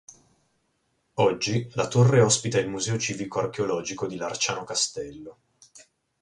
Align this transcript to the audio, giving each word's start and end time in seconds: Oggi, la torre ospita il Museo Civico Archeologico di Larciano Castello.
Oggi, 1.19 1.69
la 1.75 1.87
torre 1.87 2.21
ospita 2.21 2.57
il 2.59 2.67
Museo 2.67 2.97
Civico 2.97 3.37
Archeologico 3.39 4.07
di 4.07 4.15
Larciano 4.15 4.63
Castello. 4.63 5.37